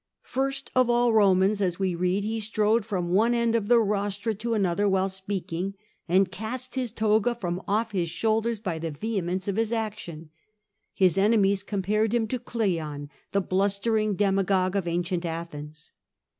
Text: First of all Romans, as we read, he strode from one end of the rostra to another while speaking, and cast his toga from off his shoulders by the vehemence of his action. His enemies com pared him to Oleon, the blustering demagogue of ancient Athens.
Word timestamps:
First 0.23 0.71
of 0.75 0.89
all 0.89 1.13
Romans, 1.13 1.61
as 1.61 1.77
we 1.77 1.93
read, 1.93 2.23
he 2.23 2.39
strode 2.39 2.83
from 2.85 3.09
one 3.09 3.35
end 3.35 3.53
of 3.53 3.67
the 3.67 3.77
rostra 3.79 4.33
to 4.33 4.55
another 4.55 4.89
while 4.89 5.07
speaking, 5.09 5.75
and 6.09 6.31
cast 6.31 6.73
his 6.73 6.91
toga 6.91 7.35
from 7.35 7.61
off 7.67 7.91
his 7.91 8.09
shoulders 8.09 8.57
by 8.57 8.79
the 8.79 8.89
vehemence 8.89 9.47
of 9.47 9.57
his 9.57 9.71
action. 9.71 10.31
His 10.95 11.19
enemies 11.19 11.61
com 11.61 11.83
pared 11.83 12.15
him 12.15 12.27
to 12.29 12.39
Oleon, 12.55 13.11
the 13.31 13.41
blustering 13.41 14.15
demagogue 14.15 14.75
of 14.75 14.87
ancient 14.87 15.23
Athens. 15.23 15.91